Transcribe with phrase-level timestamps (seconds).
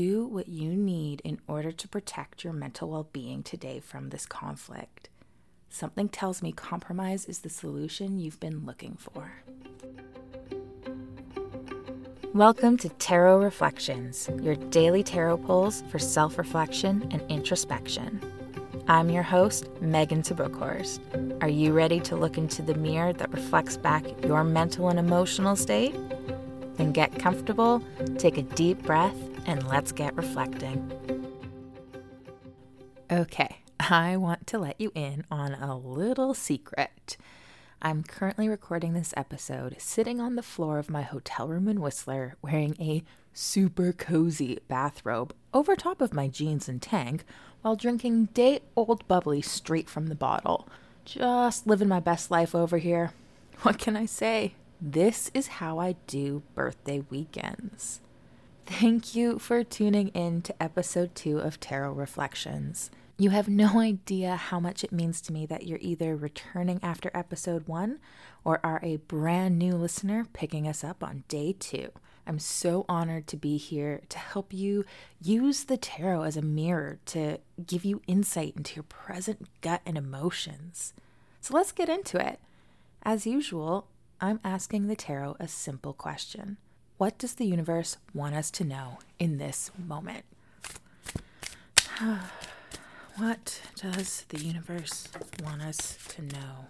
[0.00, 4.24] Do what you need in order to protect your mental well being today from this
[4.24, 5.10] conflict.
[5.68, 9.42] Something tells me compromise is the solution you've been looking for.
[12.32, 18.22] Welcome to Tarot Reflections, your daily tarot pulls for self reflection and introspection.
[18.88, 21.42] I'm your host, Megan Tabukhorst.
[21.42, 25.56] Are you ready to look into the mirror that reflects back your mental and emotional
[25.56, 25.94] state?
[26.80, 27.82] Then get comfortable,
[28.16, 30.90] take a deep breath, and let's get reflecting.
[33.10, 37.18] Okay, I want to let you in on a little secret.
[37.82, 42.36] I'm currently recording this episode sitting on the floor of my hotel room in Whistler
[42.40, 43.02] wearing a
[43.34, 47.24] super cozy bathrobe over top of my jeans and tank
[47.60, 50.66] while drinking day old bubbly straight from the bottle.
[51.04, 53.12] Just living my best life over here.
[53.64, 54.54] What can I say?
[54.82, 58.00] This is how I do birthday weekends.
[58.64, 62.90] Thank you for tuning in to episode two of Tarot Reflections.
[63.18, 67.10] You have no idea how much it means to me that you're either returning after
[67.12, 67.98] episode one
[68.42, 71.90] or are a brand new listener picking us up on day two.
[72.26, 74.86] I'm so honored to be here to help you
[75.20, 79.98] use the tarot as a mirror to give you insight into your present gut and
[79.98, 80.94] emotions.
[81.42, 82.40] So let's get into it.
[83.02, 83.86] As usual,
[84.22, 86.58] I'm asking the tarot a simple question
[86.98, 90.26] What does the universe want us to know in this moment?
[93.16, 95.08] what does the universe
[95.42, 96.66] want us to know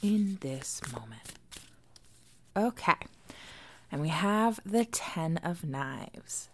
[0.00, 1.32] in this moment?
[2.56, 2.94] Okay,
[3.90, 6.48] and we have the Ten of Knives.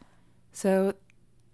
[0.53, 0.95] So,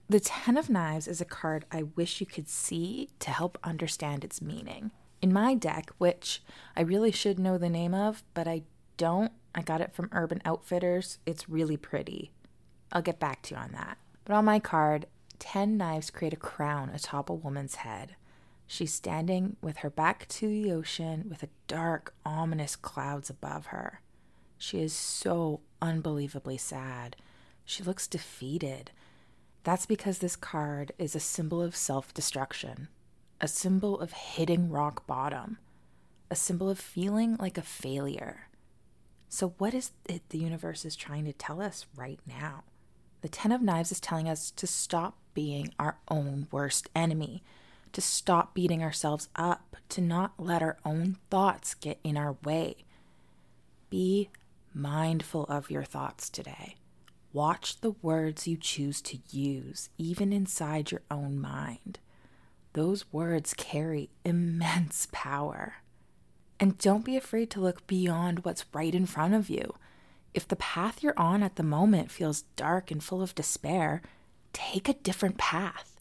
[0.09, 4.25] the Ten of Knives is a card I wish you could see to help understand
[4.25, 6.43] its meaning in my deck, which
[6.77, 8.63] I really should know the name of, but I
[8.97, 9.33] don't.
[9.55, 11.19] I got it from Urban Outfitters.
[11.27, 12.33] It's really pretty.
[12.93, 13.99] I'll get back to you on that.
[14.25, 15.07] But on my card,
[15.39, 18.17] 10 knives create a crown atop a woman's head.
[18.67, 24.03] She's standing with her back to the ocean with a dark, ominous clouds above her.
[24.59, 27.17] She is so unbelievably sad.
[27.65, 28.91] She looks defeated.
[29.65, 32.89] That's because this card is a symbol of self destruction
[33.41, 35.59] a symbol of hitting rock bottom,
[36.31, 38.49] a symbol of feeling like a failure.
[39.29, 42.65] So, what is it the universe is trying to tell us right now?
[43.21, 47.43] The Ten of Knives is telling us to stop being our own worst enemy,
[47.93, 52.77] to stop beating ourselves up, to not let our own thoughts get in our way.
[53.91, 54.31] Be
[54.75, 56.77] mindful of your thoughts today.
[57.33, 61.99] Watch the words you choose to use, even inside your own mind.
[62.79, 65.79] Those words carry immense power.
[66.61, 69.75] And don't be afraid to look beyond what's right in front of you.
[70.33, 74.01] If the path you're on at the moment feels dark and full of despair,
[74.53, 75.97] take a different path.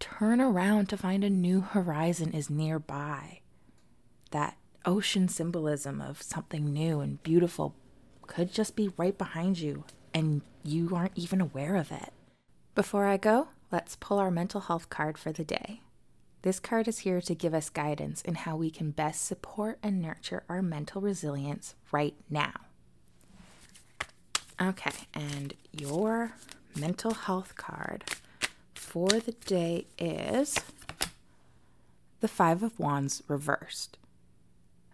[0.00, 3.40] Turn around to find a new horizon is nearby.
[4.30, 7.74] That ocean symbolism of something new and beautiful
[8.26, 9.84] could just be right behind you,
[10.14, 12.14] and you aren't even aware of it.
[12.74, 15.82] Before I go, let's pull our mental health card for the day.
[16.44, 20.02] This card is here to give us guidance in how we can best support and
[20.02, 22.52] nurture our mental resilience right now.
[24.60, 26.32] Okay, and your
[26.78, 28.04] mental health card
[28.74, 30.58] for the day is
[32.20, 33.96] the Five of Wands reversed.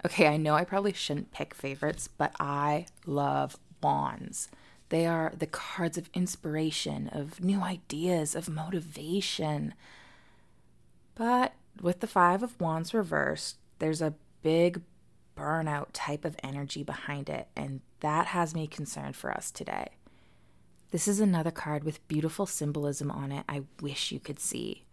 [0.06, 4.50] Okay, I know I probably shouldn't pick favorites, but I love wands.
[4.91, 9.75] They are the cards of inspiration, of new ideas, of motivation.
[11.20, 14.81] But with the Five of Wands reversed, there's a big
[15.36, 19.88] burnout type of energy behind it, and that has me concerned for us today.
[20.92, 24.86] This is another card with beautiful symbolism on it I wish you could see.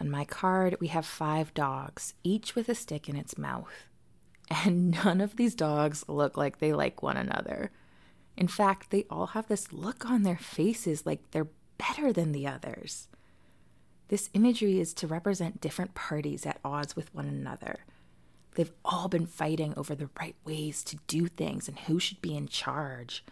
[0.00, 3.88] On my card, we have five dogs, each with a stick in its mouth.
[4.64, 7.72] And none of these dogs look like they like one another.
[8.36, 11.48] In fact, they all have this look on their faces like they're
[11.78, 13.08] better than the others.
[14.12, 17.86] This imagery is to represent different parties at odds with one another.
[18.56, 22.36] They've all been fighting over the right ways to do things and who should be
[22.36, 23.24] in charge.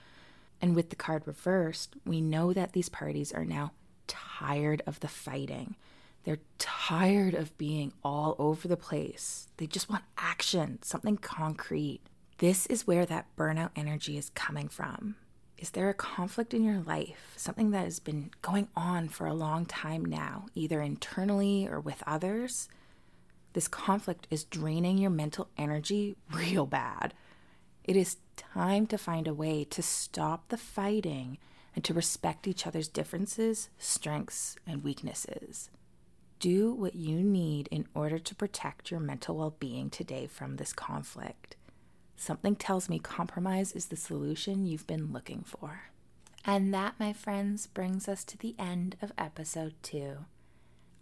[0.58, 3.72] And with the card reversed, we know that these parties are now
[4.06, 5.76] tired of the fighting.
[6.24, 9.48] They're tired of being all over the place.
[9.58, 12.00] They just want action, something concrete.
[12.38, 15.16] This is where that burnout energy is coming from.
[15.60, 19.34] Is there a conflict in your life, something that has been going on for a
[19.34, 22.70] long time now, either internally or with others?
[23.52, 27.12] This conflict is draining your mental energy real bad.
[27.84, 31.36] It is time to find a way to stop the fighting
[31.76, 35.68] and to respect each other's differences, strengths, and weaknesses.
[36.38, 40.72] Do what you need in order to protect your mental well being today from this
[40.72, 41.56] conflict.
[42.20, 45.84] Something tells me compromise is the solution you've been looking for.
[46.44, 50.26] And that, my friends, brings us to the end of episode two.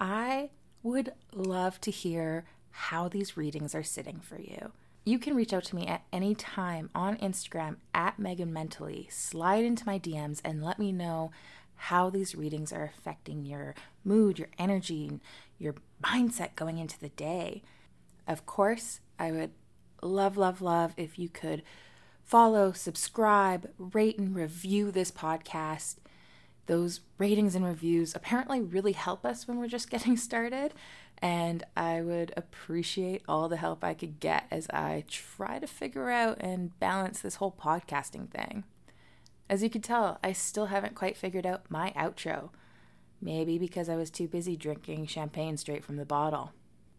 [0.00, 0.50] I
[0.85, 4.70] would love to hear how these readings are sitting for you.
[5.05, 9.09] You can reach out to me at any time on Instagram at Megan Mentally.
[9.11, 11.32] Slide into my DMs and let me know
[11.75, 13.75] how these readings are affecting your
[14.05, 15.19] mood, your energy,
[15.59, 17.65] your mindset going into the day.
[18.29, 19.50] Of course, I would
[20.02, 21.62] love, love, love if you could
[22.24, 25.96] follow, subscribe, rate, and review this podcast.
[26.66, 30.74] Those ratings and reviews apparently really help us when we're just getting started.
[31.20, 36.10] And I would appreciate all the help I could get as I try to figure
[36.10, 38.64] out and balance this whole podcasting thing.
[39.50, 42.50] As you can tell, I still haven't quite figured out my outro.
[43.20, 46.52] Maybe because I was too busy drinking champagne straight from the bottle.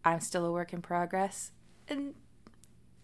[0.04, 1.52] I'm still a work in progress,
[1.88, 2.14] and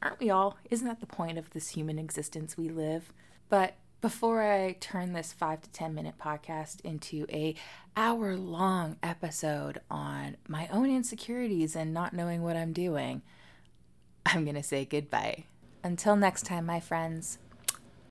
[0.03, 0.59] aren't we all?
[0.71, 3.13] Isn't that the point of this human existence we live?
[3.49, 7.55] But before I turn this 5 to 10 minute podcast into a
[7.97, 13.23] hour long episode on my own insecurities and not knowing what I'm doing,
[14.27, 15.45] I'm going to say goodbye.
[15.83, 17.39] Until next time, my friends.